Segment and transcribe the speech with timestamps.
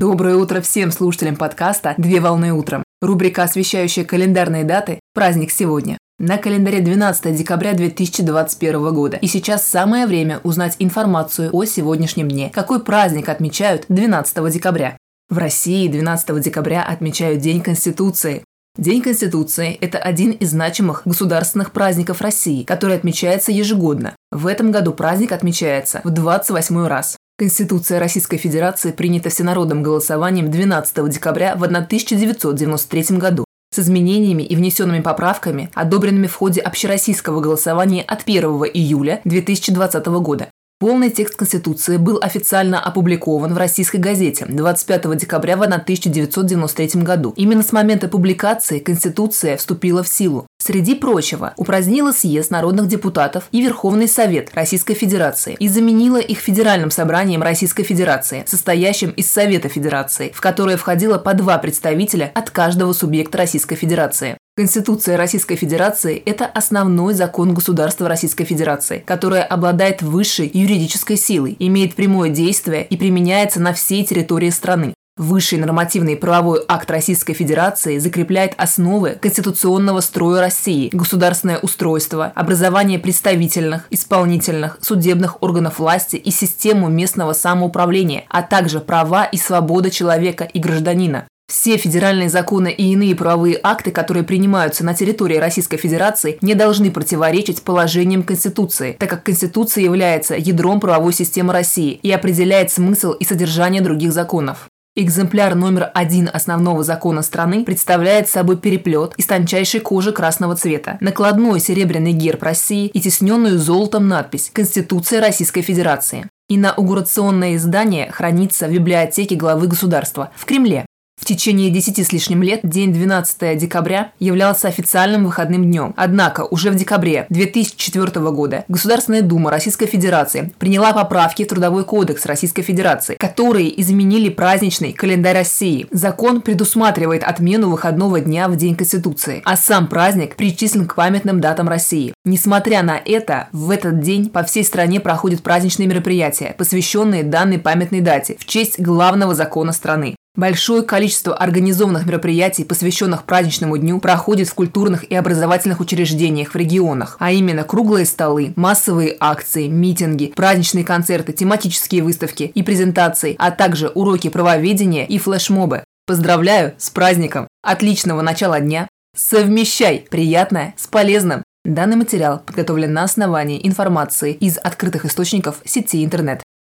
[0.00, 2.82] Доброе утро всем слушателям подкаста «Две волны утром».
[3.02, 5.98] Рубрика, освещающая календарные даты «Праздник сегодня».
[6.18, 9.18] На календаре 12 декабря 2021 года.
[9.18, 12.50] И сейчас самое время узнать информацию о сегодняшнем дне.
[12.50, 14.96] Какой праздник отмечают 12 декабря?
[15.28, 18.42] В России 12 декабря отмечают День Конституции.
[18.78, 24.16] День Конституции– это один из значимых государственных праздников России, который отмечается ежегодно.
[24.30, 27.18] В этом году праздник отмечается в 28 раз.
[27.40, 35.00] Конституция Российской Федерации принята всенародным голосованием 12 декабря в 1993 году с изменениями и внесенными
[35.00, 38.44] поправками, одобренными в ходе общероссийского голосования от 1
[38.74, 40.50] июля 2020 года.
[40.80, 47.34] Полный текст Конституции был официально опубликован в российской газете 25 декабря в 1993 году.
[47.36, 50.46] Именно с момента публикации Конституция вступила в силу.
[50.56, 56.90] Среди прочего, упразднила съезд народных депутатов и Верховный Совет Российской Федерации и заменила их Федеральным
[56.90, 62.94] собранием Российской Федерации, состоящим из Совета Федерации, в которое входило по два представителя от каждого
[62.94, 64.38] субъекта Российской Федерации.
[64.60, 71.94] Конституция Российской Федерации– это основной закон государства Российской Федерации, которое обладает высшей юридической силой, имеет
[71.94, 74.92] прямое действие и применяется на всей территории страны.
[75.16, 83.86] Высший нормативный правовой акт Российской Федерации закрепляет основы конституционного строя России, государственное устройство, образование представительных,
[83.88, 90.58] исполнительных, судебных органов власти и систему местного самоуправления, а также права и свободы человека и
[90.58, 91.26] гражданина.
[91.50, 96.92] Все федеральные законы и иные правовые акты, которые принимаются на территории Российской Федерации, не должны
[96.92, 103.24] противоречить положениям Конституции, так как Конституция является ядром правовой системы России и определяет смысл и
[103.24, 104.68] содержание других законов.
[104.94, 111.58] Экземпляр номер один основного закона страны представляет собой переплет из тончайшей кожи красного цвета, накладной
[111.58, 116.28] серебряный герб России и тесненную золотом надпись «Конституция Российской Федерации».
[116.48, 120.86] Инаугурационное издание хранится в библиотеке главы государства в Кремле.
[121.20, 125.92] В течение десяти с лишним лет день 12 декабря являлся официальным выходным днем.
[125.96, 132.24] Однако уже в декабре 2004 года Государственная Дума Российской Федерации приняла поправки в Трудовой кодекс
[132.24, 135.86] Российской Федерации, которые изменили праздничный календарь России.
[135.90, 141.68] Закон предусматривает отмену выходного дня в День Конституции, а сам праздник причислен к памятным датам
[141.68, 142.14] России.
[142.24, 148.00] Несмотря на это, в этот день по всей стране проходят праздничные мероприятия, посвященные данной памятной
[148.00, 150.16] дате в честь главного закона страны.
[150.36, 157.16] Большое количество организованных мероприятий, посвященных праздничному дню, проходит в культурных и образовательных учреждениях в регионах,
[157.18, 163.88] а именно круглые столы, массовые акции, митинги, праздничные концерты, тематические выставки и презентации, а также
[163.88, 165.82] уроки правоведения и флешмобы.
[166.06, 167.48] Поздравляю с праздником!
[167.62, 168.88] Отличного начала дня!
[169.16, 171.42] Совмещай приятное с полезным!
[171.64, 176.42] Данный материал подготовлен на основании информации из открытых источников сети интернет.